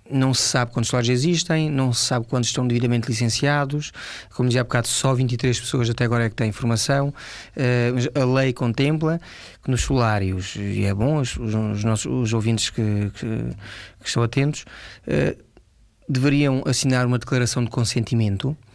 [0.10, 3.92] Não se sabe quantos salários existem, não se sabe quantos estão devidamente licenciados.
[4.34, 7.10] Como dizia há bocado, só 23 pessoas até agora é que têm informação.
[7.10, 9.22] Uh, mas a lei contempla
[9.64, 13.28] que nos salários, e é bom, os, os nossos os ouvintes que, que,
[14.00, 14.66] que estão atentos,
[16.12, 18.71] deveriam assinar uma declaração de consentimento eh,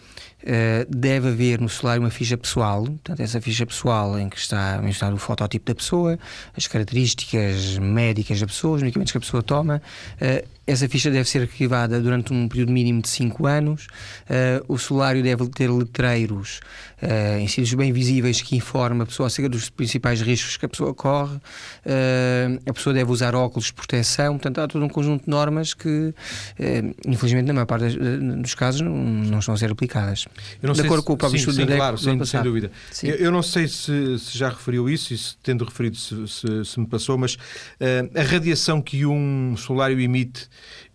[0.89, 5.17] deve haver no salário uma ficha pessoal, portanto, essa ficha pessoal em que está mencionado
[5.17, 6.19] o fototipo da pessoa,
[6.57, 9.83] as características médicas da pessoa, os medicamentos que a pessoa toma,
[10.21, 13.87] uh, essa ficha deve ser arquivada durante um período mínimo de 5 anos.
[14.23, 16.61] Uh, o solário deve ter letreiros
[17.01, 20.69] uh, em sítios bem visíveis que informam a pessoa acerca dos principais riscos que a
[20.69, 21.37] pessoa corre.
[21.37, 24.35] Uh, a pessoa deve usar óculos de proteção.
[24.35, 26.13] Portanto, há todo um conjunto de normas que,
[27.07, 30.27] infelizmente, na maior parte dos casos, não, não estão a ser aplicadas.
[30.61, 32.73] de acordo se, com o próprio sim, estudo sim, claro, sem, sem dúvida.
[33.03, 36.65] Eu, eu, não sei se, se, já referiu isso e se tendo referido se, se,
[36.65, 37.37] se me passou, mas
[38.15, 40.49] a radiação que um solário emite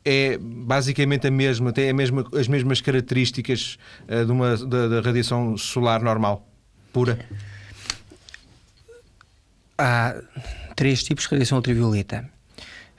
[0.04, 5.58] é basicamente a mesma, tem a mesma, as mesmas características uh, de uma, da, radiação
[5.58, 6.48] solar normal,
[6.92, 7.20] pura?
[9.78, 10.16] Há
[10.76, 12.30] três tipos de radiação ultravioleta.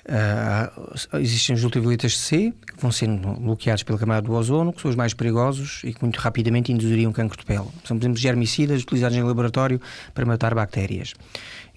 [0.05, 4.91] Uh, existem os ultravioletas C, que vão sendo bloqueados pela camada do ozono, que são
[4.91, 7.69] os mais perigosos e que muito rapidamente induziriam cancro de pele.
[7.85, 9.81] São, por exemplo, germicidas utilizados em laboratório
[10.13, 11.15] para matar bactérias.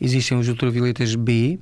[0.01, 1.59] Existem os ultravioletas B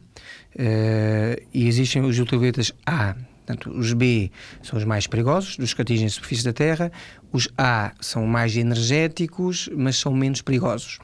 [0.55, 3.15] uh, e existem os ultravioletas A.
[3.45, 6.91] Portanto, os B são os mais perigosos, dos que atingem a superfície da Terra.
[7.31, 10.99] Os A são mais energéticos, mas são menos perigosos.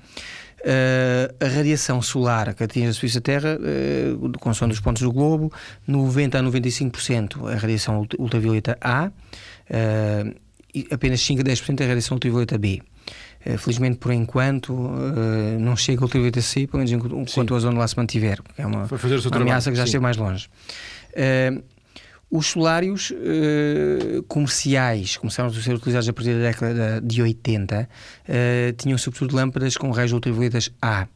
[0.62, 5.12] Uh, a radiação solar que atinge a superfície da Terra, uh, consoante os pontos do
[5.12, 5.52] globo,
[5.88, 10.36] 90 a 95% a radiação ultravioleta A, uh,
[10.74, 12.82] e apenas 5 a 10% a radiação ultravioleta B.
[13.46, 17.56] Uh, felizmente, por enquanto, uh, não chega a ultravioleta C, pelo menos enquanto Sim.
[17.56, 19.88] a zona lá se mantiver, que é uma, uma ameaça que já Sim.
[19.88, 20.50] esteve mais longe.
[21.12, 21.64] Uh,
[22.32, 23.12] os solários
[24.28, 29.76] comerciais começaram a ser utilizados a partir da década de 80, uh, tinham sobretudo lâmpadas
[29.76, 31.08] com raios ultravioletas A.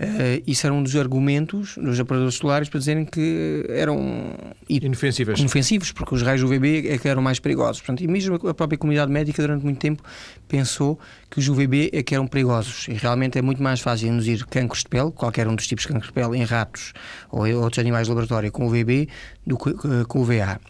[0.00, 4.34] Uh, isso era um dos argumentos dos operadores solares para dizerem que eram
[4.68, 5.38] inofensivos.
[5.38, 7.80] inofensivos, porque os raios UVB é que eram mais perigosos.
[7.80, 10.02] Portanto, e mesmo a própria comunidade médica, durante muito tempo,
[10.48, 10.98] pensou
[11.30, 12.88] que os UVB é que eram perigosos.
[12.88, 15.92] E realmente é muito mais fácil induzir cancros de pele, qualquer um dos tipos de
[15.92, 16.92] cancro de pele, em ratos
[17.30, 19.08] ou outros animais de laboratório com UVB,
[19.46, 20.60] do que uh, com UVA.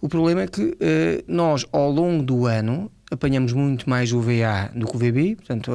[0.00, 0.76] O problema é que uh,
[1.28, 5.72] nós, ao longo do ano, apanhamos muito mais UVA do que UVB, portanto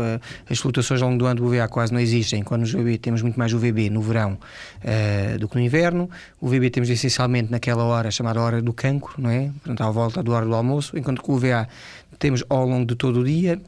[0.49, 3.21] as flutuações ao longo do ano do UVA quase não existem, quando no UVB temos
[3.21, 4.37] muito mais UVB no verão
[4.83, 9.21] uh, do que no inverno, o UVB temos essencialmente naquela hora chamada hora do cancro,
[9.21, 9.51] não é?
[9.63, 11.67] Portanto à volta da hora do almoço, enquanto que o UVA
[12.17, 13.61] temos ao longo de todo o dia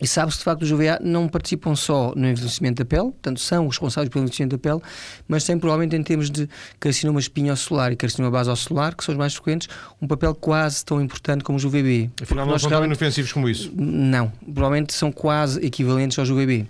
[0.00, 3.40] e sabe-se de facto que os UVA não participam só no envelhecimento da pele, portanto
[3.40, 4.80] são responsáveis pelo envelhecimento da pele,
[5.28, 6.48] mas têm provavelmente em termos de
[6.80, 9.68] carcinoma espinho-solar e carcinoma base-ocelular, que são os mais frequentes,
[10.00, 12.10] um papel quase tão importante como os UVB.
[12.22, 13.70] Afinal não são tão inofensivos como isso?
[13.76, 16.66] Não, provavelmente são quase equivalentes aos UVB.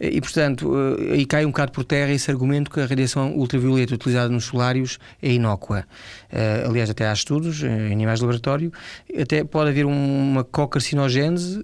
[0.00, 3.94] E, portanto, eh, aí cai um bocado por terra esse argumento que a radiação ultravioleta
[3.94, 5.84] utilizada nos solários é inócua.
[6.32, 8.72] Uh, aliás, até há estudos eh, em animais de laboratório,
[9.20, 11.60] até pode haver uma cocarcinogênese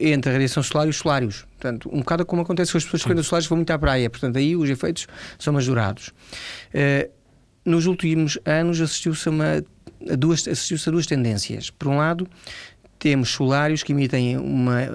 [0.00, 1.44] entre a radiação solar e os solários.
[1.58, 4.10] Portanto, um bocado como acontece com as pessoas que os solários vão muito à praia.
[4.10, 5.06] Portanto, aí os efeitos
[5.38, 6.12] são majorados.
[7.64, 11.70] Nos últimos anos assistiu-se a, duas, assistiu-se a duas tendências.
[11.70, 12.28] Por um lado,
[13.04, 14.88] temos solários que emitem uma eh,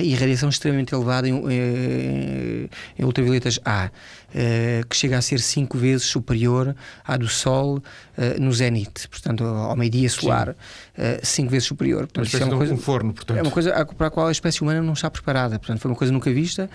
[0.00, 6.06] irradiação extremamente elevada em, em, em ultravioletas A, uh, que chega a ser cinco vezes
[6.06, 7.82] superior à do Sol
[8.38, 10.54] no zénite, portanto, ao meio-dia solar, uh,
[11.24, 12.02] cinco vezes superior.
[12.02, 13.38] Portanto, isso é uma coisa, um forno, portanto.
[13.38, 15.58] É uma coisa para a qual a espécie humana não está preparada.
[15.58, 16.70] Portanto, foi uma coisa nunca vista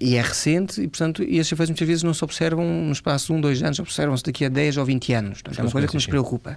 [0.00, 3.26] e é recente e, portanto, e esses efeitos muitas vezes não se observam no espaço
[3.26, 5.42] de um, dois anos, observam-se daqui a 10 ou 20 anos.
[5.42, 6.56] Portanto, é uma coisa que nos preocupa.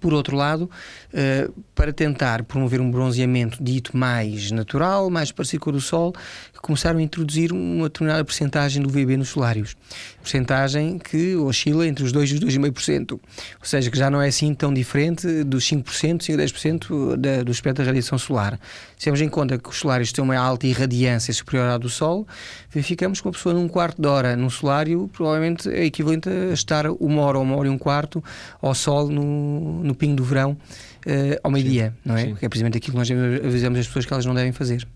[0.00, 0.70] Por outro lado,
[1.12, 6.12] eh, para tentar promover um bronzeamento dito mais natural, mais parecido com o do Sol,
[6.60, 9.76] começaram a introduzir uma determinada porcentagem do VB nos solários.
[10.20, 13.12] Porcentagem que oscila entre os 2% e os 2,5%.
[13.12, 13.20] Ou
[13.62, 17.52] seja, que já não é assim tão diferente dos 5%, 5 a 10% da, do
[17.52, 18.58] espectro da radiação solar.
[18.96, 22.26] Se temos em conta que os solários têm uma alta irradiância superior à do Sol,
[22.70, 26.86] verificamos que uma pessoa num quarto de hora no solário provavelmente é equivalente a estar
[26.86, 28.22] uma hora ou uma hora e um quarto
[28.60, 32.24] ao Sol no, no pingo do verão uh, ao meio-dia, não é?
[32.24, 32.30] Sim.
[32.30, 34.86] Porque é precisamente aquilo que nós avisamos as pessoas que elas não devem fazer.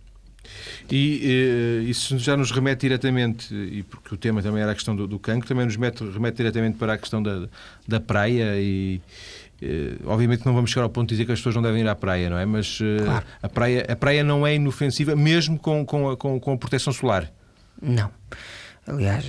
[0.91, 4.95] E uh, isso já nos remete diretamente, e porque o tema também era a questão
[4.95, 7.49] do, do cancro, também nos remete, remete diretamente para a questão da,
[7.87, 9.01] da praia e.
[9.63, 11.89] Uh, obviamente não vamos chegar ao ponto de dizer que as pessoas não devem ir
[11.89, 12.45] à praia, não é?
[12.45, 13.25] Mas uh, claro.
[13.41, 16.93] a, praia, a praia não é inofensiva, mesmo com, com, a, com, com a proteção
[16.93, 17.33] solar.
[17.81, 18.11] Não.
[18.85, 19.25] Aliás,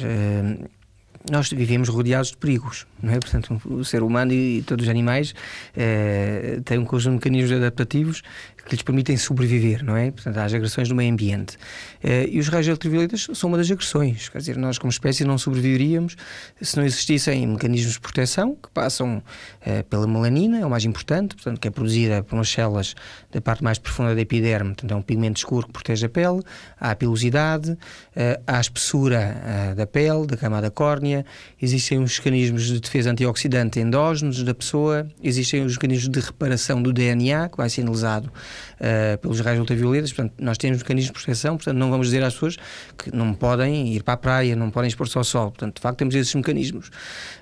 [1.29, 3.19] nós vivemos rodeados de perigos, não é?
[3.19, 5.33] Portanto, o ser humano e todos os animais
[5.75, 8.21] eh, têm um conjunto de mecanismos adaptativos
[8.65, 10.12] que lhes permitem sobreviver, não é?
[10.12, 11.58] Portanto, às agressões do meio ambiente.
[12.04, 14.30] Uh, e os raios ultravioletas são uma das agressões.
[14.30, 16.15] Quer dizer, nós, como espécie, não sobreviveríamos
[16.62, 21.36] se não existissem mecanismos de proteção que passam uh, pela melanina, é o mais importante,
[21.36, 22.95] portanto, que é produzida por umas células
[23.32, 26.41] da parte mais profunda da epiderme, portanto, é um pigmento escuro que protege a pele,
[26.80, 27.78] há a pilosidade, uh,
[28.47, 31.26] há a espessura da pele, da camada córnea,
[31.62, 36.93] existem os mecanismos de defesa antioxidante endógenos da pessoa, existem os mecanismos de reparação do
[36.93, 38.32] DNA, que vai ser analisado
[38.79, 40.11] uh, pelos raios ultravioletas.
[40.13, 42.57] Portanto, nós temos mecanismos de proteção, portanto, não vamos dizer às pessoas
[42.97, 45.51] que não podem ir para a praia, não podem expor-se ao sol.
[45.51, 46.89] Portanto, de facto, temos esses mecanismos.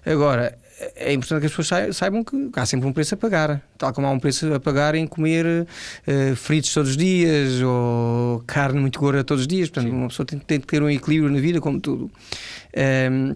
[0.05, 0.57] Agora,
[0.95, 3.61] é importante que as pessoas saibam que há sempre um preço a pagar.
[3.77, 8.43] Tal como há um preço a pagar em comer uh, fritos todos os dias ou
[8.47, 9.69] carne muito gorda todos os dias.
[9.69, 9.97] Portanto, Sim.
[9.97, 12.05] uma pessoa tem, tem que ter um equilíbrio na vida, como tudo.
[12.05, 12.11] Um,
[12.73, 13.35] ehm,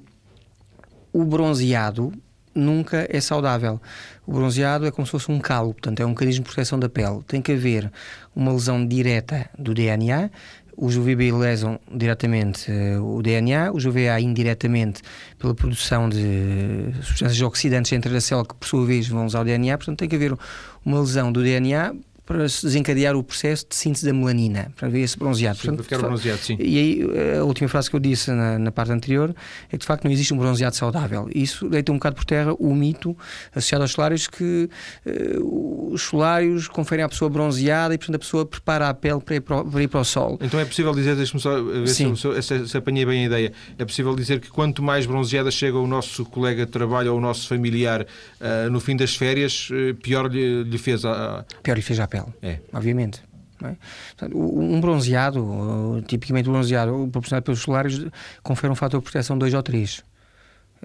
[1.13, 2.11] o bronzeado
[2.53, 3.81] nunca é saudável.
[4.25, 6.89] O bronzeado é como se fosse um calo, portanto, é um mecanismo de proteção da
[6.89, 7.21] pele.
[7.27, 7.91] Tem que haver
[8.35, 10.29] uma lesão direta do DNA,
[10.77, 15.01] Os UVB lesam diretamente uh, o DNA, os UVA indiretamente
[15.39, 19.45] pela produção de substâncias oxidantes entre a célula que, por sua vez, vão usar o
[19.45, 19.77] DNA.
[19.77, 20.35] Portanto, tem que haver
[20.83, 21.93] uma lesão do DNA
[22.25, 25.59] para se desencadear o processo de síntese da melanina, para ver esse bronzeado.
[25.59, 26.57] Sim, Portanto, para bronzeado, sim.
[26.59, 29.35] E aí, a última frase que eu disse na, na, parte anterior
[29.67, 31.29] é que de facto não existe um bronzeado saudável.
[31.33, 33.15] Isso deita um bocado por terra o mito
[33.53, 34.69] associado aos solários que
[35.05, 39.35] uh, os solários conferem à pessoa bronzeada e, portanto, a pessoa prepara a pele para
[39.35, 40.39] ir para o, para ir para o sol.
[40.41, 42.15] Então é possível dizer, deixe-me só ver sim.
[42.15, 45.77] se, se, se apanhei bem a ideia, é possível dizer que quanto mais bronzeada chega
[45.77, 49.93] o nosso colega de trabalho ou o nosso familiar uh, no fim das férias, uh,
[49.95, 51.45] pior lhe, lhe fez a.
[51.61, 52.59] Pior lhe fez a pele, é.
[52.73, 53.21] obviamente.
[53.63, 53.75] É?
[54.17, 58.05] Portanto, um bronzeado, tipicamente bronzeado, proporcionado pelos solares,
[58.43, 60.03] confere um fator de proteção 2 ou 3.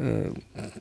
[0.03, 0.33] Eh,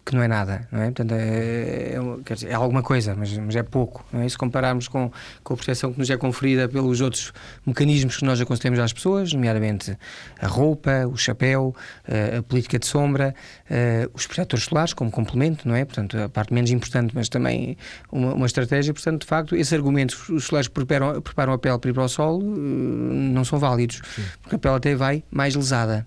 [0.06, 0.86] que não é nada, não é?
[0.86, 4.06] Portanto, é, é, quer dizer, é alguma coisa, mas, mas é pouco.
[4.14, 4.30] Não é?
[4.30, 5.12] Se compararmos com,
[5.44, 7.34] com a proteção que nos é conferida pelos outros
[7.66, 9.98] mecanismos que nós aconselhamos às pessoas, nomeadamente
[10.40, 11.76] a roupa, o chapéu,
[12.08, 13.36] eh, a política de sombra,
[13.70, 15.84] eh, os protetores solares como complemento, não é?
[15.84, 17.78] Portanto, a parte menos importante, mas também
[18.10, 18.94] uma, uma estratégia.
[18.94, 22.10] Portanto, de facto, esses argumentos, os solares preparam, preparam a pele para ir para o
[22.10, 24.24] sol, não são válidos, Sim.
[24.42, 26.06] porque a pele até vai mais lesada.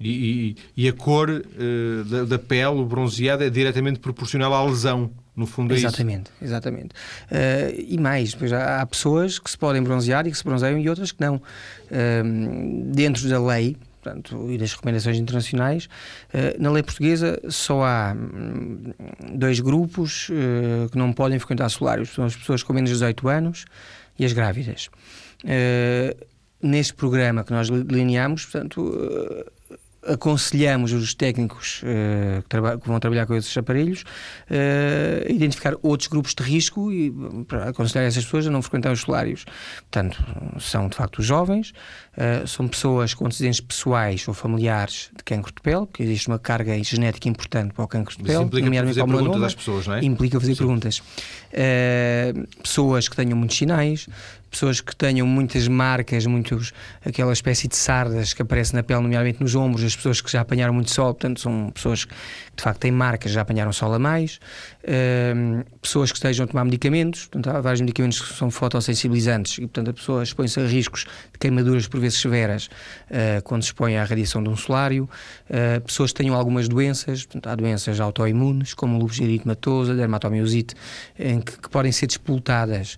[0.00, 4.64] E, e, e a cor uh, da, da, pele, o bronzeado, é diretamente proporcional à
[4.64, 5.10] lesão.
[5.36, 6.44] No fundo é exatamente, isso.
[6.44, 6.94] Exatamente.
[7.30, 10.78] Uh, e mais, pois há, há, pessoas que se podem bronzear e que se bronzeiam
[10.78, 11.36] e outras que não.
[11.36, 15.88] Uh, dentro da lei, portanto, e das recomendações internacionais,
[16.58, 18.92] na lei portuguesa só há hum,
[19.32, 20.30] dois grupos
[20.92, 22.10] que não podem frequentar solários.
[22.10, 23.64] São as pessoas com menos de 18 anos
[24.18, 24.90] e as grávidas.
[26.62, 28.92] neste programa que nós delineamos, portanto,
[30.06, 36.08] aconselhamos os técnicos uh, que, que, vão trabalhar com esses aparelhos uh, a identificar outros
[36.08, 37.12] grupos de risco e
[37.46, 39.44] para aconselhar essas pessoas a não frequentar os solários.
[39.90, 40.22] Portanto,
[40.60, 41.72] são de facto os jovens,
[42.16, 46.38] uh, são pessoas com antecedentes pessoais ou familiares de cancro de pele, porque existe uma
[46.38, 48.34] carga genética importante para o cancro de pele.
[48.34, 50.04] Isso implica fazer perguntas às pessoas, não é?
[50.04, 50.58] Implica fazer Sim.
[50.58, 51.02] perguntas.
[52.62, 54.06] pessoas que tenham muitos sinais,
[54.54, 56.72] pessoas que tenham muitas marcas, muitos,
[57.04, 60.40] aquela espécie de sardas que aparece na pele, nomeadamente nos ombros, as pessoas que já
[60.40, 62.06] apanharam muito sol, portanto, são pessoas
[62.56, 64.38] de facto têm marcas, já apanharam sol a mais,
[64.84, 69.62] uh, pessoas que estejam a tomar medicamentos, portanto, há vários medicamentos que são fotossensibilizantes e,
[69.62, 73.96] portanto, a pessoa expõe-se a riscos de queimaduras por vezes severas uh, quando se expõe
[73.96, 75.08] à radiação de um solário,
[75.50, 80.74] uh, pessoas que tenham algumas doenças, portanto, há doenças autoimunes, como lúpus eritematosa, dermatomiosite,
[81.18, 82.96] em que, que podem ser despoltadas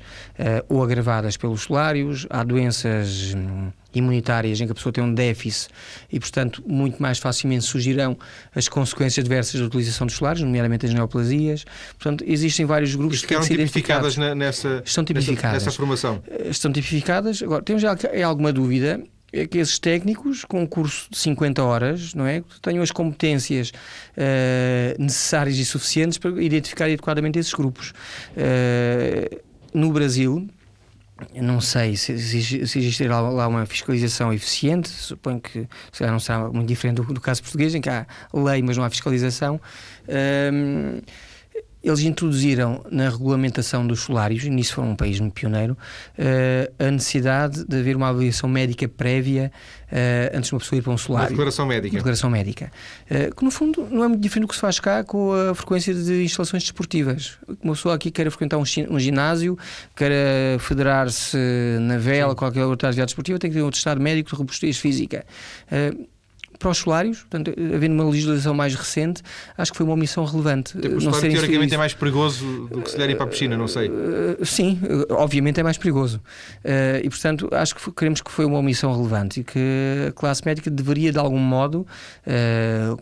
[0.69, 5.69] ou agravadas pelos solários, há doenças hum, imunitárias em que a pessoa tem um déficit
[6.13, 8.17] e, portanto, muito mais facilmente surgirão
[8.55, 11.65] as consequências diversas da utilização dos solares, nomeadamente as neoplasias.
[11.99, 15.53] Portanto, existem vários grupos que ficaram tipificadas nessa, Estão tipificadas.
[15.53, 16.23] Nessa, nessa formação.
[16.29, 17.43] Eh, estão tipificadas.
[17.43, 22.27] Agora, temos alguma dúvida é que esses técnicos, com um curso de 50 horas, não
[22.27, 27.93] é, tenham as competências uh, necessárias e suficientes para identificar adequadamente esses grupos.
[28.37, 29.43] Uh,
[29.75, 30.49] no Brasil,
[31.35, 36.69] não sei se, se, se lá uma fiscalização eficiente, suponho que se não será muito
[36.69, 39.61] diferente do, do, caso português, em que há lei, mas não há fiscalização.
[41.87, 45.79] Eles introduziram na regulamentação dos solários, e nisso foram um país muito pioneiro,
[46.19, 49.53] uh, a necessidade de haver uma avaliação médica prévia
[49.87, 51.29] uh, antes de uma pessoa ir para um solário.
[51.29, 51.95] Uma declaração médica.
[51.95, 52.73] Uma declaração médica.
[53.09, 55.55] Uh, que no fundo não é muito diferente do que se faz cá com a
[55.55, 57.39] frequência de instalações desportivas.
[57.63, 59.57] Uma pessoa aqui queira frequentar um, ginásio,
[59.95, 61.39] queira federar-se
[61.83, 62.37] na vela, Sim.
[62.37, 65.25] qualquer outra atividade desportiva, tem que ter um estado médico de robustez física.
[66.59, 69.23] Para os solários, portanto, havendo uma legislação mais recente,
[69.57, 70.79] acho que foi uma omissão relevante.
[70.79, 73.57] Tipo, o solário teoricamente é mais perigoso do que se der ir para a piscina,
[73.57, 73.89] não sei.
[73.89, 76.21] Uh, sim, obviamente é mais perigoso.
[76.65, 80.43] Uh, e, portanto, acho que queremos que foi uma omissão relevante e que a classe
[80.45, 81.87] médica deveria, de algum modo,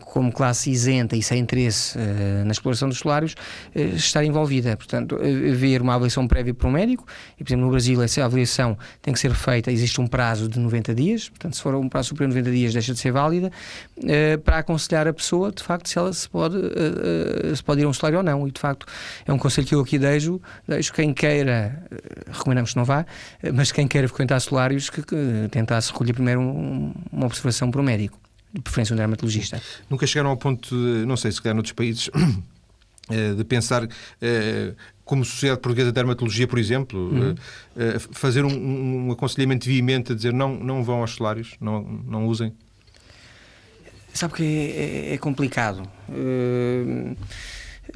[0.01, 1.97] como classe isenta e sem interesse
[2.45, 3.35] na exploração dos solários,
[3.73, 4.75] estar envolvida.
[4.75, 7.05] Portanto, haver uma avaliação prévia para um médico,
[7.39, 10.59] e, por exemplo, no Brasil, essa avaliação tem que ser feita, existe um prazo de
[10.59, 13.44] 90 dias, portanto, se for um prazo superior a 90 dias, deixa de ser válida
[13.47, 17.85] uh, para aconselhar a pessoa, de facto, se ela se pode, uh, se pode ir
[17.85, 18.47] a um salário ou não.
[18.47, 18.85] E, de facto,
[19.25, 20.41] é um conselho que eu aqui deixo.
[20.67, 21.83] Deixo quem queira,
[22.31, 23.05] recomendamos que não vá,
[23.53, 27.83] mas quem queira frequentar solários, que, que tentasse recolher primeiro um, uma observação para o
[27.83, 28.19] médico,
[28.53, 29.61] de preferência um dermatologista.
[29.89, 32.09] Nunca chegaram ao ponto, de, não sei se calhar noutros países,
[33.37, 33.87] de pensar
[35.05, 37.35] como Sociedade Portuguesa de Dermatologia, por exemplo, uhum.
[38.11, 42.51] fazer um, um, aconselhamento veemente a dizer não, não vão aos salários, não, não usem?
[44.15, 45.83] Sabe que é, é, é complicado.
[46.07, 47.17] Uh,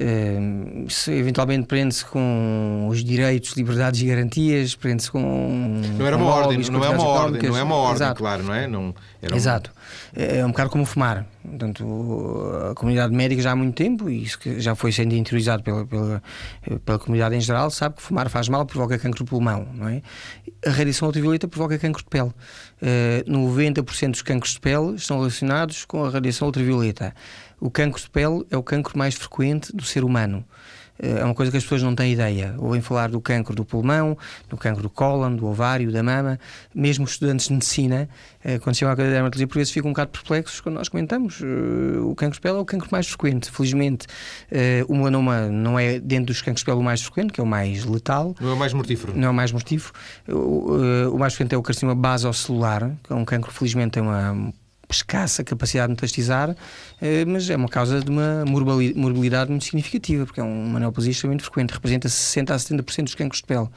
[0.00, 5.82] Uh, se eventualmente prende-se com os direitos, liberdades e garantias, prende-se com.
[5.98, 8.18] Não era uma ordem, não é uma ordem, não é uma ordem, Exato.
[8.18, 8.66] claro, não é?
[8.66, 8.94] Não, um...
[9.34, 9.70] Exato.
[10.16, 11.26] É, é um bocado como fumar.
[11.42, 11.84] Portanto,
[12.70, 15.86] a comunidade médica já há muito tempo, e isso que já foi sendo interiorizado pela,
[15.86, 16.22] pela,
[16.82, 20.00] pela comunidade em geral, sabe que fumar faz mal, provoca cancro do pulmão, não é?
[20.64, 22.30] A radiação ultravioleta provoca cancro de pele.
[22.80, 27.14] Uh, 90% dos cancros de pele estão relacionados com a radiação ultravioleta.
[27.60, 30.44] O cancro de pele é o cancro mais frequente do ser humano.
[31.02, 32.54] Eh, é uma coisa que as pessoas não têm ideia.
[32.58, 34.16] Ouvem falar do cancro do pulmão,
[34.48, 36.38] do cancro do cólon, do ovário, da mama.
[36.74, 38.08] Mesmo os estudantes de medicina,
[38.44, 40.88] eh, quando chegam à cadeira de dermatologia, por vezes ficam um bocado perplexos quando nós
[40.88, 41.40] comentamos.
[41.42, 43.50] Eh, o cancro de pele é o cancro mais frequente.
[43.50, 44.06] Felizmente,
[44.88, 47.46] o melanoma não é dentro dos cancros de pele o mais frequente, que é o
[47.46, 48.34] mais letal.
[48.40, 49.12] Não é o mais mortífero.
[49.16, 49.92] Não é o mais mortífero.
[50.28, 54.52] O, mais frequente é o carcinoma basocelular, que é um cancro, felizmente, tem uma
[54.94, 56.54] escassa capacidade de metastizar,
[57.00, 61.44] eh, mas é uma causa de uma morbilidade muito significativa, porque é uma neoplasia extremamente
[61.44, 63.68] frequente, representa 60% a 70% dos cancros de pele.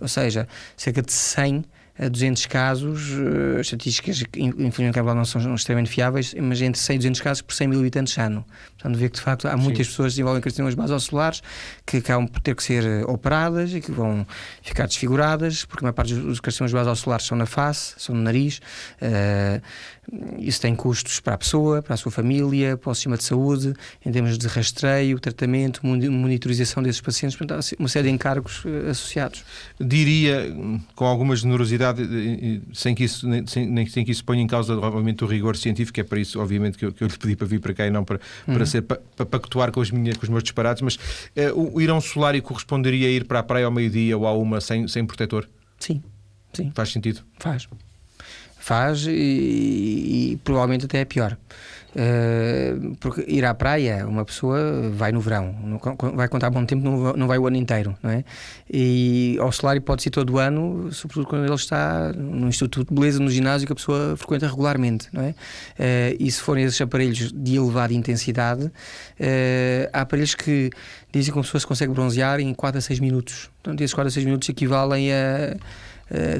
[0.00, 6.34] Ou seja, cerca de 100 a 200 casos, uh, estatísticas infelizmente não são extremamente fiáveis,
[6.34, 8.44] mas entre 100 e 200 casos por 100 mil habitantes ano.
[8.72, 9.92] Portanto, vê que de facto há muitas Sim.
[9.92, 11.42] pessoas que desenvolvem carcinomas basocelulares
[11.86, 14.26] que acabam por ter que ser eh, operadas e que vão
[14.60, 18.60] ficar desfiguradas, porque a maior parte dos carcinomas basocelulares são na face, são no nariz.
[19.00, 19.62] Uh,
[20.38, 23.72] isso tem custos para a pessoa, para a sua família, para o sistema de saúde,
[24.04, 29.44] em termos de rastreio, tratamento, monitorização desses pacientes, portanto, há uma série de encargos associados.
[29.80, 30.54] Diria,
[30.94, 31.83] com alguma generosidade,
[32.72, 36.02] sem que isso, sem, sem que isso ponha em causa, obviamente, o rigor científico, é
[36.02, 38.04] para isso, obviamente, que eu, que eu lhe pedi para vir para cá e não
[38.04, 38.54] para, uhum.
[38.54, 41.80] para, ser, para, para pactuar com, as minhas, com os meus disparados, mas uh, o
[41.80, 44.60] ir a um solário corresponderia a ir para a praia ao meio-dia ou à uma
[44.60, 45.48] sem, sem protetor?
[45.78, 46.02] Sim,
[46.52, 46.72] sim.
[46.74, 47.20] Faz sentido?
[47.38, 47.68] Faz.
[48.58, 49.10] Faz e,
[50.32, 51.36] e provavelmente até é pior.
[51.94, 55.78] Uh, porque ir à praia, uma pessoa vai no verão,
[56.14, 58.24] vai contar bom tempo, não vai o ano inteiro, não é?
[58.68, 62.94] E ao salário pode ser todo o ano, sobretudo quando ele está no Instituto de
[62.94, 65.28] Beleza, no ginásio, que a pessoa frequenta regularmente, não é?
[65.30, 68.72] Uh, e se forem esses aparelhos de elevada intensidade, uh,
[69.92, 70.70] há aparelhos que
[71.12, 73.50] dizem que uma pessoa se consegue bronzear em 4 a 6 minutos.
[73.62, 75.56] Portanto, esses 4 a 6 minutos equivalem a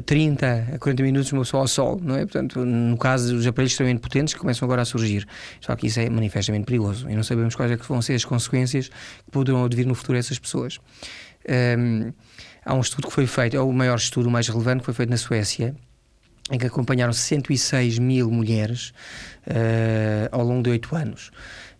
[0.05, 2.19] 30 eh, a 40 minutos uma pessoa ao sol, não é?
[2.19, 5.27] Portanto, no caso dos aparelhos extremamente potentes que começam agora a surgir.
[5.59, 8.25] Só que isso é manifestamente perigoso e não sabemos quais é que vão ser as
[8.25, 10.77] consequências que poderão advir no futuro a essas pessoas.
[11.47, 12.13] Um, ehm,
[12.63, 14.93] há um estudo que foi feito, é o maior estudo, o mais relevante, que foi
[14.93, 15.75] feito na Suécia,
[16.51, 18.93] em que acompanharam 106 mil mulheres
[19.47, 21.31] uh, ao longo de 8 anos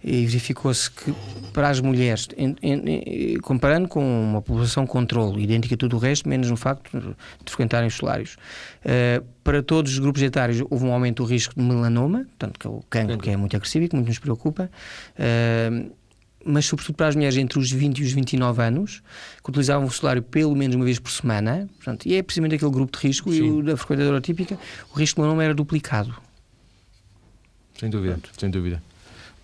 [0.07, 1.11] e verificou-se que
[1.51, 6.29] para as mulheres, em, em, comparando com uma população controle, idêntica a tudo o resto,
[6.29, 10.93] menos no facto de frequentarem os solários, uh, para todos os grupos etários houve um
[10.93, 13.89] aumento do risco de melanoma, portanto, que é o cancro que é muito agressivo e
[13.89, 14.69] que muito nos preocupa.
[15.17, 15.91] Uh,
[16.47, 19.01] mas sobretudo para as mulheres entre os 20 e os 29 anos,
[19.43, 22.69] que utilizavam o solário pelo menos uma vez por semana, portanto, e é precisamente aquele
[22.69, 23.37] grupo de risco, Sim.
[23.37, 24.59] e o da frequentadora típica,
[24.93, 26.15] o risco de melanoma era duplicado.
[27.79, 28.79] Sem dúvida, sem dúvida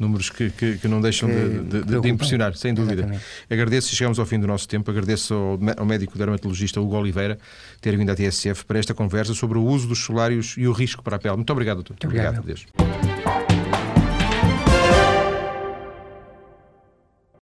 [0.02, 3.04] números que, que, que não deixam de, de, de, impressionar, sem dúvida.
[3.04, 3.24] Exatamente.
[3.50, 4.90] Agradeço e chegamos ao fim do nosso tempo.
[4.90, 7.38] Agradeço ao, ao médico dermatologista Hugo Oliveira
[7.80, 11.04] ter vindo à TSF para esta conversa sobre o uso dos solários e o risco
[11.04, 11.36] para a pele.
[11.36, 11.94] Muito obrigado, doutor.
[11.94, 12.40] Muito obrigado.
[12.40, 13.51] obrigado.